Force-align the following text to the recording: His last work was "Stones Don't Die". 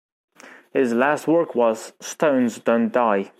His 0.73 0.95
last 0.95 1.27
work 1.27 1.53
was 1.53 1.93
"Stones 2.01 2.57
Don't 2.57 2.91
Die". 2.91 3.29